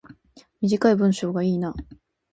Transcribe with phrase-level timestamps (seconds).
[0.61, 1.75] 短い文章がいいな